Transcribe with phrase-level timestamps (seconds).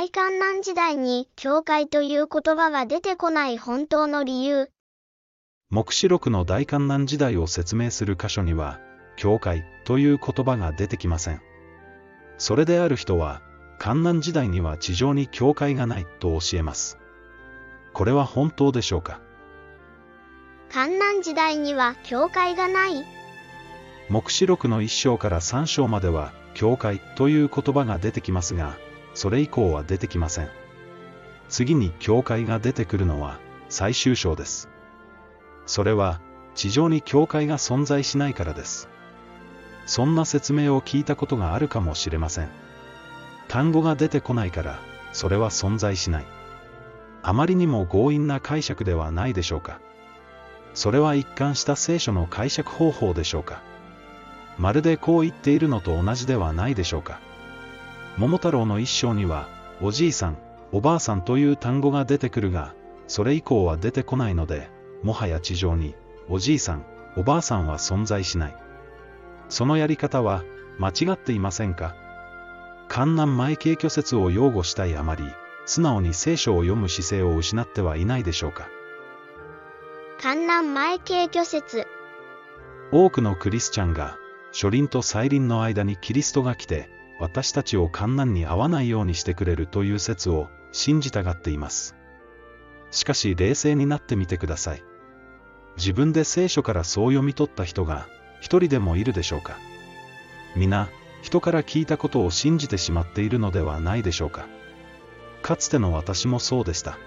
[0.00, 4.70] 大観難時代に教会という言葉が出てこない本当の理由。
[5.68, 8.80] 黙示録の大観難時代を説明する箇所には、
[9.16, 11.42] 教会という言葉が出てきません。
[12.38, 13.42] それである人は、
[13.78, 16.96] 観難時代には地上に教会がないと教えます。
[17.92, 19.20] これは本当でしょうか？
[20.72, 23.04] 観難時代には教会がない？
[24.08, 28.78] 黙示録の1章から3章までは、教会という言葉が出てきますが、
[29.14, 30.48] それ以降は出てきません。
[31.48, 33.38] 次に教会が出てくるのは
[33.68, 34.68] 最終章です。
[35.66, 36.20] それは
[36.54, 38.88] 地上に教会が存在しないからです。
[39.86, 42.48] そんな説明を聞いたことがあるかもしれません。
[43.48, 44.78] 単語が出てこないから、
[45.12, 46.26] それは存在しない。
[47.22, 49.80] あまりにも強引な解釈ではないでしょうか。
[50.74, 53.62] それは一貫した聖書の解釈方法でしょうか。
[54.58, 57.20] まるでこう言っているのと同じではないでしょうか。
[58.18, 59.48] 桃太郎の一章には、
[59.80, 60.38] おじいさん、
[60.72, 62.74] おばあさんという単語が出てくるが、
[63.06, 64.68] それ以降は出てこないので、
[65.02, 65.94] もはや地上に、
[66.28, 66.84] おじいさん、
[67.16, 68.56] おばあさんは存在しない。
[69.48, 70.44] そのやり方は、
[70.78, 71.94] 間違っていませんか？
[72.88, 75.24] 観南前景挙説を擁護したいあまり、
[75.64, 78.68] 素直に聖書を読む姿勢を失ってはいないでしょうか？
[80.20, 81.86] 観南前景挙説
[82.92, 84.16] 多くのクリスチャンが、
[84.52, 86.90] 初輪と再臨の間にキリストが来て、
[87.20, 91.94] 私たちを観難に合わないようにしてくれるという説を信じたがっています。
[92.90, 94.82] しかし冷静になってみてください。
[95.76, 98.08] 自分で聖書からそう読み取った人が
[98.40, 99.58] 一人でもいるでしょうか
[100.56, 100.88] 皆、
[101.22, 104.48] 人から聞いたことを信じてしまっているのではないでしょうか
[105.42, 106.98] かつての私もそうでした。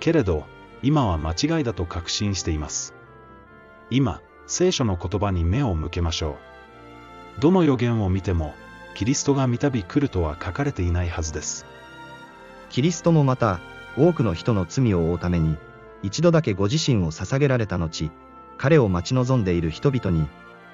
[0.00, 0.46] けれど、
[0.82, 2.94] 今は間違いだと確信しています。
[3.90, 6.38] 今、聖書の言葉に目を向けましょ
[7.38, 7.40] う。
[7.40, 8.54] どの予言を見ても、
[8.98, 11.66] キリストが見たび来るとは書かれていないはずです。
[12.68, 13.60] キリストもまた、
[13.96, 15.56] 多くの人の罪を負うために、
[16.02, 18.10] 一度だけご自身を捧げられた後、
[18.56, 20.26] 彼を待ち望んでいる人々に、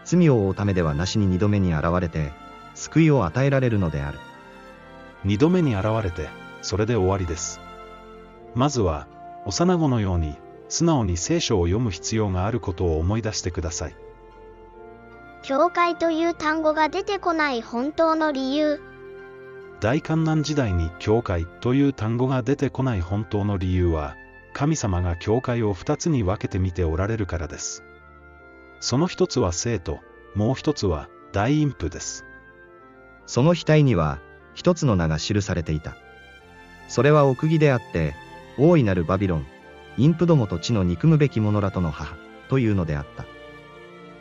[0.07, 2.33] 罪を負うためではなしに二度目に現れて、
[2.75, 4.19] 救いを与えられるのである。
[5.23, 6.31] 二度目に現れて、
[6.63, 7.61] それで終わりです。
[8.55, 9.07] まずは、
[9.45, 10.39] 幼子のように、
[10.71, 13.95] 素直に聖書を読む必要があることを思い出してください。
[15.45, 18.81] 教会という単語が出てこない本当の理由。
[19.79, 24.17] 大観難時代に教会という単語が出てこない本当の理由は、
[24.55, 27.85] 神様が教会を二つに分けてみておられるからです。
[28.81, 30.01] その一つは生徒、
[30.35, 32.25] もう一つは大陰譜です。
[33.27, 34.21] その額には、
[34.55, 35.95] 一つの名が記されていた。
[36.89, 38.15] それは奥義であって、
[38.57, 39.47] 大いなるバビロン、
[39.97, 42.17] 陰譜どもと地の憎むべき者らとの母、
[42.49, 43.27] というのであった。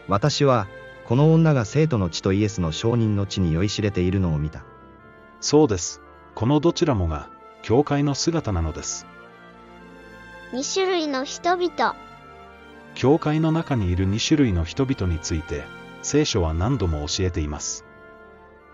[0.09, 0.67] 私は、
[1.05, 4.63] この女が生徒の血とイエスの証人の地に酔いしれているのを見た。
[5.41, 6.01] そうです。
[6.33, 7.29] このどちらもが、
[7.61, 9.05] 教会の姿なのです。
[10.53, 11.95] 二種類の人々。
[12.95, 15.63] 教会の中にいる二種類の人々について、
[16.01, 17.85] 聖書は何度も教えています。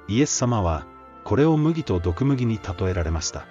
[0.07, 0.85] イエス様は、
[1.23, 3.45] これを麦と毒麦に例えられました。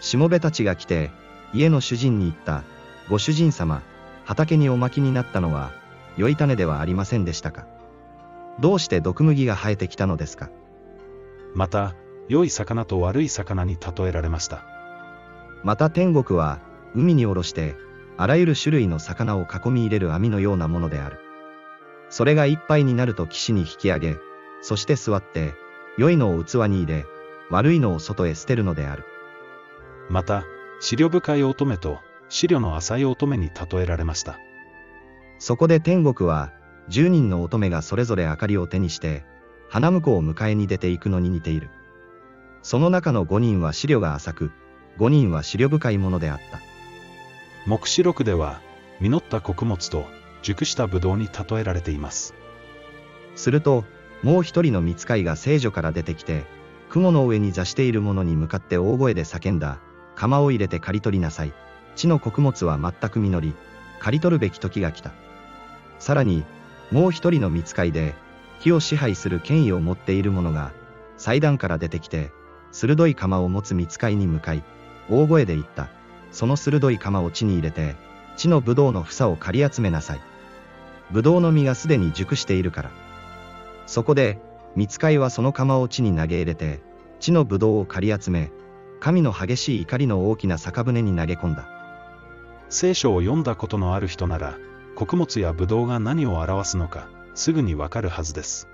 [0.00, 1.10] しもべたちが来て、
[1.52, 2.62] 家の主人に言った、
[3.10, 3.82] ご主人様、
[4.24, 5.72] 畑におまきになったのは、
[6.16, 7.66] 良い種ではありませんでしたか？
[8.60, 10.50] どうして毒麦が生えてきたのですか？
[11.54, 11.94] また、
[12.28, 14.64] 良い魚と悪い魚に例えられました。
[15.62, 16.60] また天国は、
[16.94, 17.74] 海に下ろして、
[18.16, 21.18] あらゆる種類の魚を囲み入れる網のようなものである。
[22.10, 24.16] それがいっぱいになると岸に引き上げ、
[24.62, 25.54] そして座って、
[25.98, 27.06] 良いのを器に入れ、
[27.50, 29.04] 悪いのを外へ捨てるのである。
[30.08, 30.44] また、
[30.80, 31.98] 資料深い乙女と、
[32.28, 34.38] 資料の浅い乙女に例えられました。
[35.38, 36.52] そこで天国は、
[36.90, 39.24] 10人の乙女がそれぞれ明かりを手にして、
[39.68, 41.70] 花婿を迎えに出ていくのに似ている。
[42.62, 44.50] その中の5人は資料が浅く、
[44.98, 46.60] 5人は資料深いものであった。
[47.66, 48.60] 目視録では、
[49.00, 50.06] 実った穀物と
[50.42, 52.34] 熟したブドウに例えられています。
[53.34, 53.84] すると、
[54.22, 56.44] もう一人の見つかいが聖女から出てきて、
[56.88, 59.78] 雲の上に座している者に向かって大声で叫んだ。
[60.14, 61.52] 釜を入れて刈り取りなさい。
[61.96, 63.54] 地の穀物は全く実り、
[63.98, 65.10] 刈り取るべき時が来た。
[65.98, 66.44] さらに、
[66.90, 68.14] もう一人の見つかいで、
[68.60, 70.72] 火を支配する権威を持っている者が、
[71.16, 72.32] 祭壇から出てきて、
[72.72, 74.62] 鋭い釜を持つ見つかいに向かい、
[75.08, 75.88] 大声で言った。
[76.32, 77.94] その鋭い釜を地に入れて、
[78.36, 80.20] 地のブドウの房を刈り集めなさい。
[81.10, 82.90] ブドウの実がすでに熟しているから。
[83.86, 84.40] そこで、
[84.74, 86.82] 見つかいはその釜を地に投げ入れて、
[87.20, 88.50] 地のブドウを刈り集め、
[88.98, 91.68] 神の激しい怒りの大きな酒舟に投げ込んだ。
[92.70, 94.56] 聖書を読んだことのある人なら、
[94.94, 98.68] 穀物やブドウが何を表すのか、すぐにわかるはずです。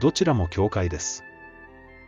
[0.00, 1.22] どちらも教会です。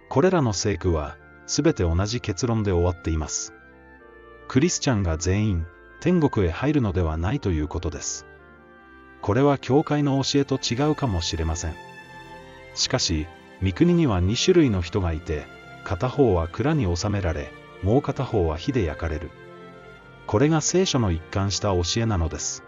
[0.08, 1.16] これらの聖句は、
[1.46, 3.54] すべて同じ結論で終わっています。
[4.48, 5.66] クリスチャンが全員、
[6.00, 8.26] 天国へ入るのではないということです。
[9.20, 11.74] これは教会の教えと違うかもしれません。
[12.74, 13.26] しかし、
[13.60, 15.46] 三国には2種類の人がいて、
[15.84, 17.52] 片方は蔵に収められ、
[17.82, 19.30] もう片方は火で焼かれる。
[20.26, 22.64] これが聖書の一貫した教えなのです。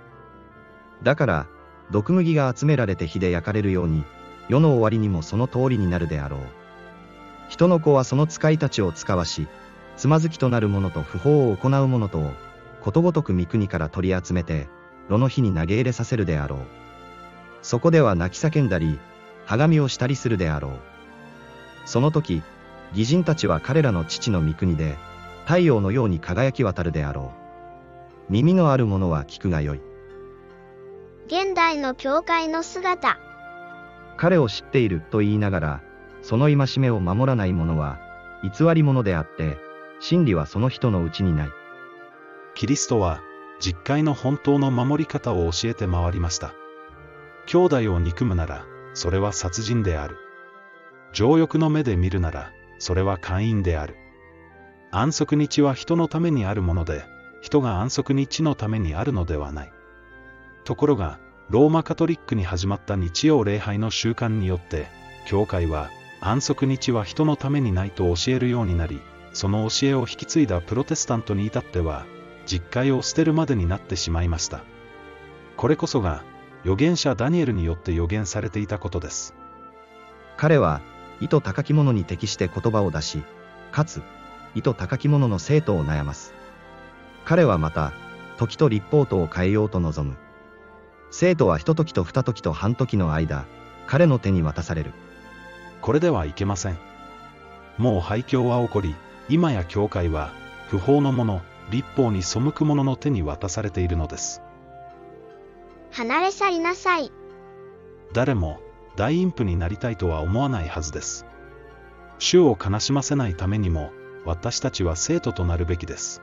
[1.04, 1.46] だから、
[1.90, 4.04] 毒麦が集められて火で焼かれるように、
[4.48, 6.40] 世の終わりにもその通りになるであろう。
[7.48, 9.46] 人の子はその使いたちを使わし、
[9.96, 12.32] つまずきとなる者と不法を行う者とを、
[12.80, 14.66] ことごとく三国から取り集めて、
[15.08, 16.58] 炉の火に投げ入れさせるであろう。
[17.62, 18.98] そこでは泣き叫んだり、
[19.44, 20.72] はがみをしたりするであろう。
[21.84, 22.42] その時、
[22.94, 24.96] 義人たちは彼らの父の御国で、
[25.44, 27.32] 太陽のように輝き渡るであろ
[28.28, 28.32] う。
[28.32, 29.93] 耳のある者は聞くがよい。
[31.26, 33.18] 現代の教会の姿。
[34.18, 35.80] 彼を知っていると言いながら、
[36.20, 37.98] その戒めを守らない者は、
[38.42, 39.56] 偽り者であって、
[40.00, 41.48] 真理はその人のうちにない。
[42.54, 43.22] キリストは、
[43.58, 46.52] 実会の本当の守り方を教えて回りました。
[47.46, 50.18] 兄弟を憎むなら、それは殺人である。
[51.14, 53.96] 情欲の目で見るなら、それは姦淫である。
[54.90, 57.04] 安息日は人のためにあるもので、
[57.40, 59.73] 人が安息日のためにあるのではない。
[60.64, 61.18] ところが、
[61.50, 64.86] ローマカトリックに始まった日曜礼拝の習慣によって、
[65.26, 65.90] 教会は
[66.20, 69.02] 安息日は人のためにないと教えるようになり、
[69.34, 72.06] その教えを引き継いだプロテスタントに至っては、
[72.46, 74.62] 実会を捨てるまでになってしまいました。
[75.56, 76.22] これこそが、
[76.62, 79.34] 預言者ダニエルによって予言されていたことです。
[80.38, 80.80] 彼は、
[81.20, 83.22] 意図高き者に適して言葉を出し、
[83.70, 84.00] かつ、
[84.54, 86.32] 意図高き者の生徒を悩ます。
[87.26, 87.92] 彼はまた、
[88.38, 90.23] 時と立法とを変えようと望む。
[91.16, 93.44] 生徒は一時と二時と半時の間、
[93.86, 94.92] 彼の手に渡される。
[95.80, 96.78] これではいけません。
[97.78, 98.96] もう廃墟は起こり、
[99.28, 100.32] 今や教会は、
[100.70, 101.40] 不法の者、
[101.70, 104.42] 立法に背く者の手に渡されているのです。
[105.92, 107.12] 離れ去りなさい。
[108.12, 108.58] 誰も、
[108.96, 111.26] 大陰譜になりたいとは思わないはずです。
[112.18, 113.92] 主を悲しませないためにも、
[114.24, 116.22] 私たちは生徒となるべきです。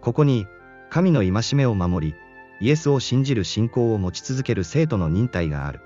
[0.00, 0.46] ここに、
[0.90, 2.14] 神の戒めを守り、
[2.60, 5.80] イエスを信じる信仰を持ち続ける生徒の忍耐がある。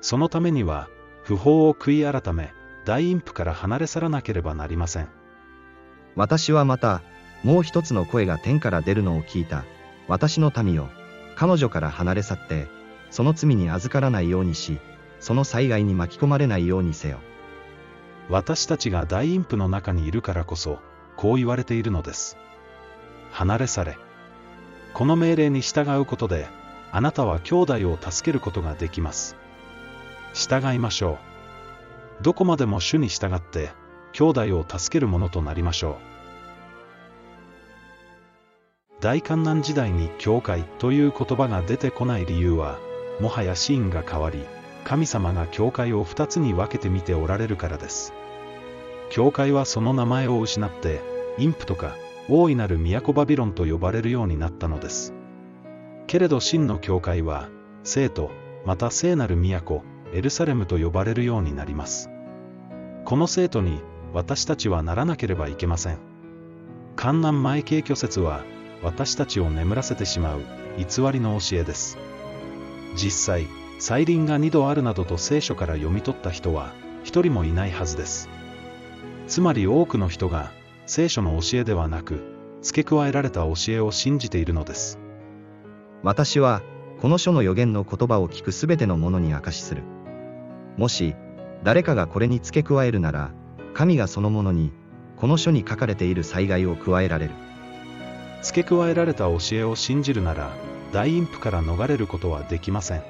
[0.00, 0.88] そのためには、
[1.22, 2.52] 不法を悔い改め、
[2.84, 5.08] 大陰譜から離れ去らなければなりません。
[6.14, 7.02] 私はまた、
[7.42, 9.64] もう一つの声が天から出るのを聞いた。
[10.08, 10.88] 私の民よ、
[11.34, 12.68] 彼女から離れ去って、
[13.10, 14.78] その罪に預からないようにし、
[15.20, 17.18] その災害に巻き込まれないようにせよ。
[18.28, 20.78] 私たちが大陰譜の中にいるからこそ、
[21.16, 22.36] こう言われているのです。
[23.30, 23.98] 離れ去れ。
[24.96, 26.48] この命令に従うことで、
[26.90, 29.36] あなたは兄弟を助けることができます。
[30.32, 31.18] 従いましょ
[32.20, 32.22] う。
[32.22, 33.72] どこまでも主に従って、
[34.14, 35.98] 兄弟を助けるものとなりましょ
[38.98, 39.02] う。
[39.02, 42.78] 大観難時代に教会という言葉が出てこない理由は、
[43.20, 44.46] もはやシーンが変わり、
[44.84, 48.14] 神様が教会を二つに分けて見ておられるからです。
[49.10, 51.02] 教会はその名前を失って、
[51.36, 51.94] 陰譜とか、
[52.28, 55.14] 大いなる都バビロンと呼ばれるようになったのです。
[56.06, 57.48] けれど真の教会は、
[57.84, 58.30] 聖と、
[58.64, 59.82] また聖なる都、
[60.12, 62.10] エルサレムと呼ばれるようになります。
[63.04, 63.80] この生徒に、
[64.12, 65.98] 私たちはならなければいけません。
[66.96, 68.42] 観南前景挙説は、
[68.82, 70.40] 私たちを眠らせてしまう、
[70.78, 71.98] 偽りの教えです。
[72.96, 73.46] 実際、
[73.78, 76.72] 再臨が二度あるなどと聖書から読み取った人は、
[77.04, 78.28] 一人もいないはずです。
[79.28, 80.50] つまり多くの人が、
[80.86, 82.22] 聖書の教えではなく、
[82.62, 84.98] 付け加えられた教えを信じているのです。
[86.02, 86.62] 私は、
[87.00, 89.82] この書の予言の言葉を聞くすべての者に証しする。
[90.76, 91.16] もし、
[91.64, 93.32] 誰かがこれに付け加えるなら、
[93.74, 94.72] 神がその者に、
[95.16, 97.32] この書に書かれている災害を加えられる。
[98.42, 100.52] 付け加えられた教えを信じるなら、
[100.92, 103.02] 大陰譜から逃れることはできません。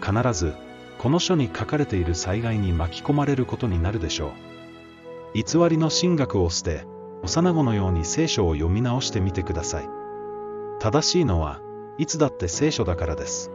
[0.00, 0.54] 必ず、
[0.98, 4.30] この書に書かれている災害に巻き込まれることになるでしょう。
[5.34, 6.84] 偽りの神学を捨て、
[7.22, 9.88] 幼子のように聖書を読み直してみてください。
[10.78, 11.60] 正しいのは、
[11.98, 13.50] いつだって聖書だからです。